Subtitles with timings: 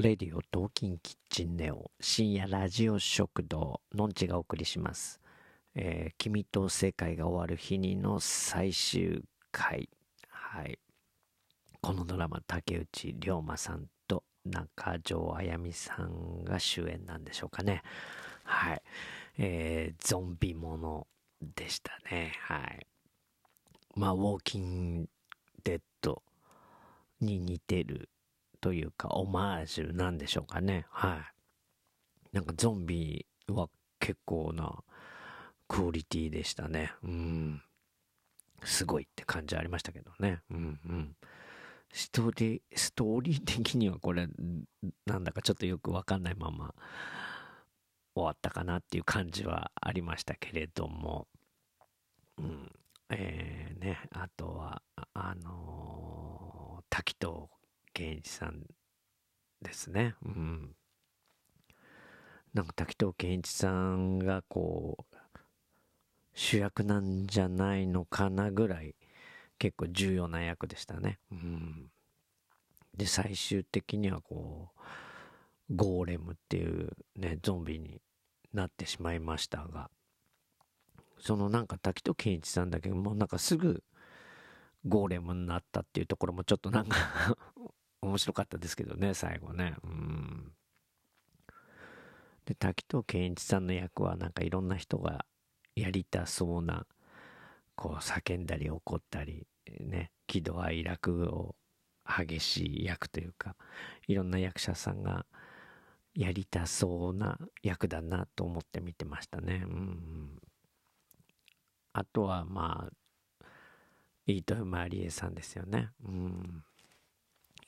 [0.00, 5.20] レディオ同金キッチンネオ深夜ラジオ食堂のんちがお送りします、
[5.74, 9.90] えー君と世界が終わる日にの最終回。
[10.28, 10.78] はい。
[11.82, 17.82] このドラマ竹内涼真さんと中条あやみさんが主演なんでしょうかね。
[18.44, 18.82] はい。
[19.36, 21.06] えーゾンビもの
[21.42, 22.32] でしたね。
[22.40, 22.86] はい。
[23.94, 25.08] まあウォーキング
[25.62, 26.22] デッド
[27.20, 28.08] に似てる
[28.60, 30.86] というか、オマージュなんでしょうかね。
[30.90, 31.16] は
[32.32, 32.36] い。
[32.36, 34.82] なんかゾンビは結構な
[35.68, 36.92] クオリティでしたね。
[37.02, 37.62] うん。
[38.64, 40.42] すごいって感じありましたけどね。
[40.50, 41.16] うんうん。
[41.92, 44.28] ストーリー、ストーリー的にはこれ、
[45.06, 46.74] なんだかちょっとよくわかんないまま
[48.14, 51.26] 終わったかなっていう感じはありましたけれども。
[52.38, 52.72] うん。
[53.10, 54.82] えー、ね、あとは、
[55.14, 56.40] あのー
[56.90, 57.48] 滝藤
[57.92, 58.62] 健一さん
[59.62, 60.14] ですね。
[60.24, 60.74] うん。
[62.54, 65.16] なんか滝藤健一さんがこう、
[66.34, 68.94] 主役なんじゃないのかなぐらい
[69.58, 71.18] 結構重要な役でしたね。
[71.30, 71.90] うん。
[72.96, 78.00] で、最終的にはこう、ゴーレムっていうね、ゾンビに
[78.52, 79.90] なってしまいましたが、
[81.18, 83.84] そのなんか滝藤健一さんだけど、もうなんかすぐ
[84.86, 86.96] ゴーレムになったっていうところもちょっとなんか
[88.02, 89.74] 面白かったですけどね、最後ね。
[89.84, 90.52] うん。
[92.44, 95.24] で、滝藤健一さんの役はなんかいろんな人が
[95.76, 96.86] やりたそうな、
[97.76, 99.46] こう叫んだり怒ったり、
[99.80, 101.54] ね、喜怒哀楽を
[102.04, 103.56] 激しい役というか、
[104.08, 105.26] いろんな役者さんが
[106.14, 109.62] やりたそうな役だなと思って見てましたね。
[109.66, 110.40] うんうん。
[111.92, 112.92] あとはまあ、
[114.26, 115.90] 飯豊まりえさんですよね。
[116.04, 116.64] うん。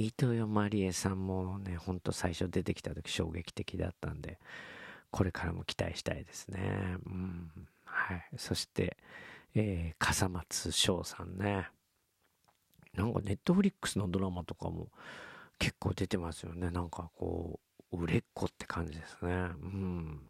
[0.00, 4.38] 飯豊まりえさんもね、ほんと最初出てきた時衝撃的だったんで、
[5.10, 6.96] これからも期待したいですね。
[7.06, 7.50] うん。
[7.84, 8.24] はい。
[8.36, 8.96] そして、
[9.54, 11.68] えー、笠松翔さんね。
[12.94, 14.88] なんかネットフリックスのドラマとかも
[15.58, 16.70] 結構出てますよね。
[16.70, 17.60] なんかこ
[17.92, 19.30] う、売れっ子って感じですね。
[19.30, 20.20] うん。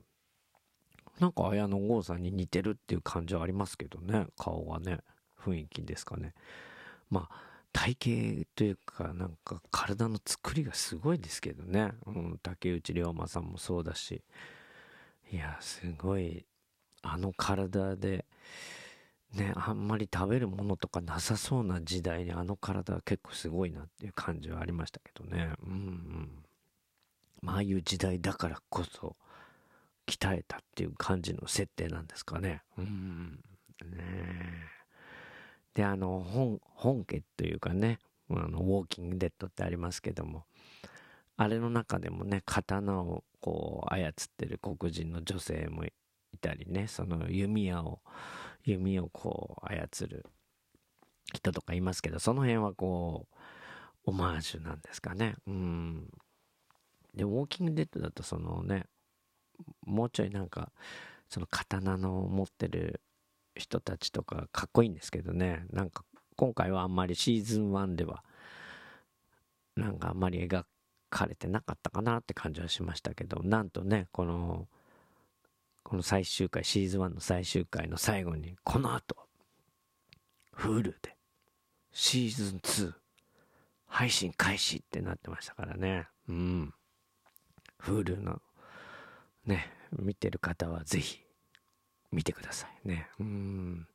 [1.20, 4.26] なんか綾野剛さんに似てるっていう感じはありますけどね。
[4.36, 4.98] 顔がね。
[5.38, 6.34] 雰囲気ですかね。
[7.10, 11.92] まあ、体型というか、なんか体の作りがすごいですけどね。
[12.06, 14.22] うん、竹内涼真さんもそうだし。
[15.32, 16.44] いや、すごい、
[17.02, 18.24] あの体で、
[19.34, 25.52] ね、あんまり食べるものとかなさそうな時代にあの体は結構すごいなっていう感じはありましたけどね。
[25.62, 26.44] うんうん。
[27.40, 29.16] まあ、あいう時代だからこそ、
[30.06, 32.62] 鍛えたっていう感じの設定なんですかね。
[32.76, 33.40] うん。
[33.84, 34.79] ねえ。
[35.80, 40.44] で、あの、本、本家というかね、あの、ウォーキングデッドってありますけども、
[41.38, 45.92] あれの中でもね、刀をこう、操ってる黒人の女性もい
[46.38, 48.02] たりね、その弓矢を、
[48.62, 50.26] 弓をこう、操る
[51.32, 53.36] 人とかいますけど、その辺はこう、
[54.04, 55.36] オマージュなんですかね。
[55.46, 56.10] うん。
[57.14, 58.84] で、ウォーキングデッドだとそのね、
[59.86, 60.72] もうちょいなんか、
[61.30, 63.00] その刀の持ってる
[63.60, 65.64] 人たちとかかっこいいんですけどね。
[65.70, 66.04] なんか
[66.36, 68.24] 今回はあんまりシーズン1では
[69.76, 70.64] なんかあんまり描
[71.10, 74.66] かれてなかったかなって感じはしましたけどなんとねこの
[75.82, 79.16] この最終回シーズン1の最終回の最後にこの後
[80.56, 81.16] Hulu で
[81.92, 82.92] シーズン2
[83.86, 86.06] 配信開始ってなってましたからね。
[86.28, 86.74] うん。
[87.82, 88.40] Hulu の
[89.44, 91.20] ね見てる方はぜひ
[92.12, 93.08] 見てくださいね。
[93.18, 93.86] うん。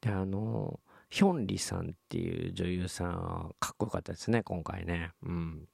[0.00, 0.80] で、あの、
[1.10, 5.12] ヒョンリさんっていう女優さんはかっこよかったですね、今回ね。
[5.22, 5.68] うん。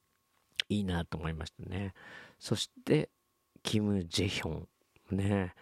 [0.68, 1.94] いいなと思いましたね。
[2.38, 3.10] そして、
[3.62, 4.66] キム・ジェヒョ
[5.12, 5.16] ン。
[5.16, 5.54] ね。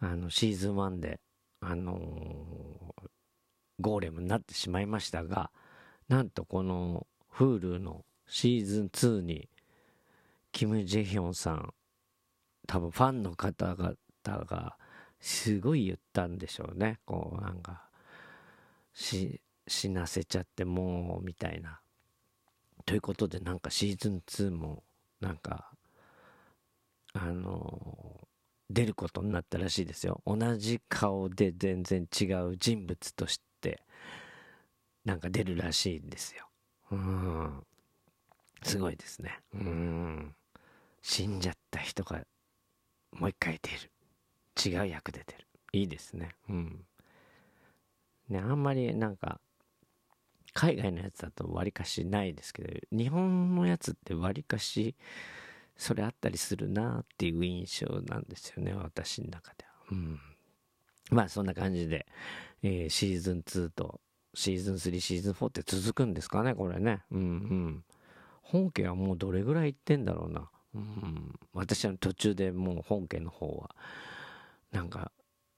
[0.00, 1.20] あの、シーズン1で、
[1.60, 3.10] あのー
[3.80, 5.50] ゴーレムになってしまいましたが、
[6.08, 9.48] なんとこの、Hulu のシーズン2に、
[10.52, 11.74] キム・ジェヒョンさん、
[12.66, 13.96] 多分ファンの方々
[14.44, 14.76] が、
[15.22, 16.98] すごい言ったんでしょうね。
[17.06, 17.88] こう、なんか、
[18.92, 21.80] し、死なせちゃってもう、みたいな。
[22.84, 24.82] ということで、なんかシーズン2も、
[25.20, 25.72] なんか、
[27.14, 28.26] あの
[28.70, 30.22] 出ることになったらしいですよ。
[30.26, 33.82] 同じ顔で全然違う人物として、
[35.04, 36.48] なんか出るらしいんですよ。
[36.90, 37.66] うん。
[38.62, 39.40] すごいですね。
[39.54, 40.34] うん。
[41.02, 42.24] 死んじゃった人が、
[43.12, 43.91] もう一回出る。
[44.64, 45.46] 違う役で出る。
[45.72, 46.34] いいですね。
[46.48, 46.84] うん。
[48.28, 49.40] ね、あんまりなんか、
[50.54, 54.94] 海外のやつだとわりかしないですけど、日本のやつってわりかし、
[55.76, 59.72] それあったりするなっていう印象なんですよね、私の中では。
[59.92, 60.20] うん。
[61.10, 62.06] まあそんな感じで、
[62.62, 64.00] えー、シーズン2と
[64.34, 67.02] シーズン3、シーズン4って続くんですかね、これね。
[67.10, 67.84] うんうん。
[68.42, 70.50] 本家はもうどれぐらい行ってんだろうな。
[70.74, 71.38] うん。
[71.52, 73.74] 私は途中でもう本家の方は、
[74.72, 75.12] なんか、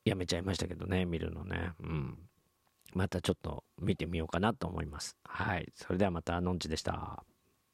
[0.05, 1.73] やめちゃいましたけどね、見るのね。
[1.81, 2.19] うん。
[2.95, 5.17] またちょっと見てみようかなと思います。
[5.25, 5.73] はい。
[5.75, 7.25] それではまた、のんちでした。